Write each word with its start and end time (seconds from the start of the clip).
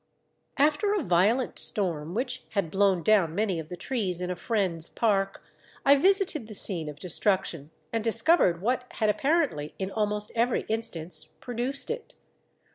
After 0.57 0.95
a 0.95 1.03
violent 1.03 1.59
storm 1.59 2.15
which 2.15 2.45
had 2.53 2.71
blown 2.71 3.03
down 3.03 3.35
many 3.35 3.59
of 3.59 3.69
the 3.69 3.77
trees 3.77 4.19
in 4.19 4.31
a 4.31 4.35
friend's 4.35 4.89
park, 4.89 5.43
I 5.85 5.95
visited 5.95 6.47
the 6.47 6.55
scene 6.55 6.89
of 6.89 6.97
destruction 6.97 7.69
and 7.93 8.03
discovered 8.03 8.63
what 8.63 8.85
had 8.93 9.09
apparently 9.11 9.75
in 9.77 9.91
almost 9.91 10.31
every 10.33 10.61
instance 10.61 11.25
produced 11.39 11.91
it. 11.91 12.15